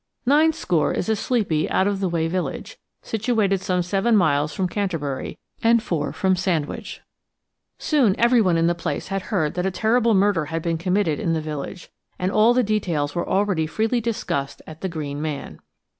Ninescore 0.25 0.95
is 0.97 1.09
a 1.09 1.15
sleepy, 1.15 1.69
out 1.69 1.85
of 1.85 1.99
the 1.99 2.09
way 2.09 2.27
village, 2.27 2.79
situated 3.03 3.61
some 3.61 3.83
seven 3.83 4.15
miles 4.17 4.51
from 4.51 4.67
Canterbury 4.67 5.37
and 5.61 5.83
four 5.83 6.11
from 6.11 6.35
Sandwich. 6.35 7.01
Soon 7.77 8.19
everyone 8.19 8.57
in 8.57 8.65
the 8.65 8.73
place 8.73 9.09
had 9.09 9.21
heard 9.29 9.53
that 9.53 9.67
a 9.67 9.69
terrible 9.69 10.15
murder 10.15 10.45
had 10.45 10.63
been 10.63 10.79
committed 10.79 11.19
in 11.19 11.33
the 11.33 11.39
village, 11.39 11.91
and 12.17 12.31
all 12.31 12.55
the 12.55 12.63
details 12.63 13.13
were 13.13 13.29
already 13.29 13.67
freely 13.67 14.01
discussed 14.01 14.59
at 14.65 14.81
the 14.81 14.89
Green 14.89 15.21
Man. 15.21 15.59